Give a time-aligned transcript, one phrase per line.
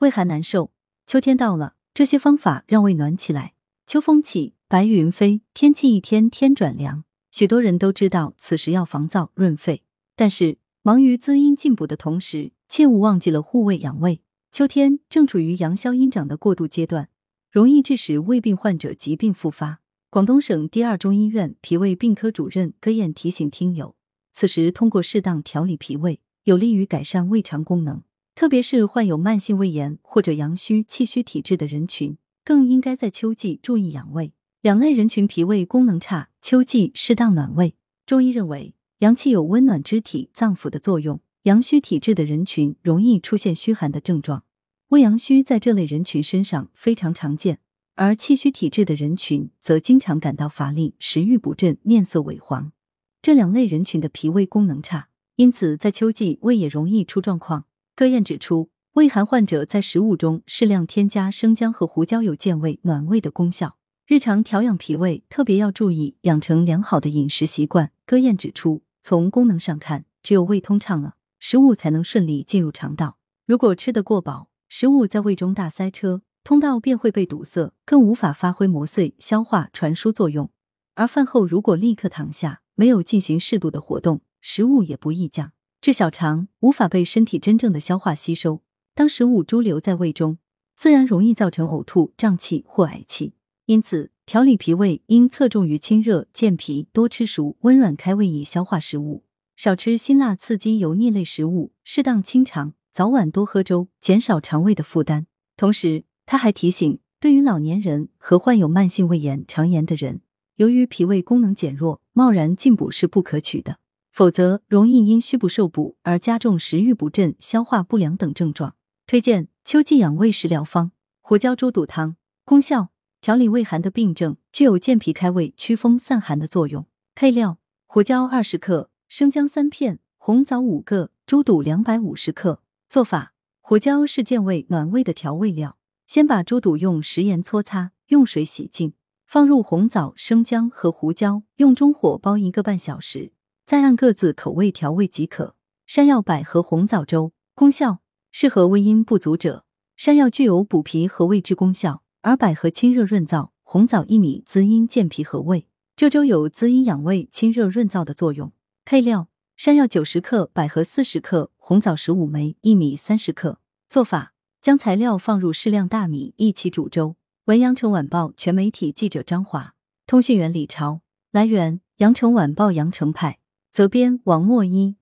[0.00, 0.72] 胃寒难受，
[1.06, 3.52] 秋天到了，这些方法让胃暖起来。
[3.86, 7.04] 秋风起，白云飞，天气一天天转凉。
[7.30, 9.82] 许多人都知道此时要防燥润肺，
[10.16, 14.22] 但是忙于滋阴进补的同时，切勿忘记了护胃养胃。
[14.50, 17.10] 秋天正处于阳消阴长的过渡阶段，
[17.50, 19.82] 容易致使胃病患者疾病复发。
[20.08, 23.94] 广东省第二中医院脾胃病科主任戈燕提醒听友，
[24.32, 28.02] 此时通过适当调理脾胃，有利于改善胃肠功能。
[28.34, 34.32] 特别是患有慢性胃炎或者阳虚气虚体质的人群，更应该在秋季注意养胃。
[34.62, 37.74] 两类人群脾胃功能差，秋季适当暖胃。
[38.06, 44.44] 中医认为，阳气有温暖肢体脏腑的作用，阳虚体质的人群容易出现虚寒的症状，
[44.88, 47.60] 胃阳虚在这类人群身上非常常见。
[47.96, 52.72] 而气虚体质的人群则经常感到乏力、食欲不振、面色萎黄，
[53.20, 57.66] 这两类人群的脾胃功能差，因此在秋季胃也容易出状况。
[57.96, 63.76] 戈燕指出，胃寒患者在食物中适量添加生姜和胡椒，有健胃暖胃的功效。
[64.06, 67.92] 日常调养脾胃，特别要注意养成良好的饮食习惯。
[68.06, 73.18] 戈燕指出，从功能上看，只有胃通畅了，食物才能顺利进入肠道。
[73.46, 76.22] 如果吃得过饱，食物在胃中大塞车。
[76.42, 80.50] 通道便会被堵塞，更无法发挥磨碎、消化、传输作用。
[80.94, 88.60] 而饭后如果立刻躺下，没有进行适度的活动，食物也不易降至小肠，无法被身体真正的消化吸收。
[88.94, 90.36] 当食物潴留在胃中，
[90.76, 93.32] 自然容易造成呕吐、胀气或嗳气。
[93.64, 99.24] 因此，调理脾胃应侧重于清热健脾，多吃熟、温软开胃易消化食物，
[99.56, 105.26] 少吃辛辣刺激油腻类食物，适当清肠，早晚多喝粥，减少肠胃的负担。
[105.56, 110.20] 同时，他还提醒，对于老年人和患有慢性胃炎、肠炎的人，
[110.56, 113.78] 由于脾胃功能减弱，贸然进补是不可取的，
[114.10, 118.74] 否则容易因虚不受补而加重食欲不振、消化不良等症状。
[119.06, 122.16] 推荐秋季养胃食疗方：胡椒猪肚汤。
[122.44, 126.86] 功效：调理胃寒的病症，具有健脾开胃、祛风散寒的作用。
[127.14, 132.62] 配料：胡椒二十克，生姜三片，红枣五个，猪肚两百五十克。
[132.88, 135.76] 做法：胡椒是健胃暖胃的调味料。
[136.06, 138.94] 先把猪肚用食盐搓擦，用水洗净，
[139.26, 143.32] 放入红枣、生姜和胡椒，用中火煲一个半小时，
[143.70, 145.54] 再按各自口味调味即可。
[145.86, 148.00] 山药百合红枣粥功效
[148.32, 149.64] 适合胃阴不足者。
[149.96, 155.68] 山药具有补脾和胃之功效，而百合清热润燥，红枣薏米滋阴健脾和胃。
[155.94, 158.50] 这粥有滋阴养胃、清热润燥的作用。
[158.84, 163.60] 配料：山药九十克，百合四十克，红枣十五枚，薏米三十克。
[163.88, 164.32] 做法。
[164.60, 167.14] 将材料放入适量大米一起煮粥。
[167.44, 169.76] 文阳城晚报全媒体记者张华，
[170.08, 171.02] 通讯员李超。
[171.30, 173.38] 来源：阳城晚报阳城派。
[173.70, 174.99] 责编：王墨一。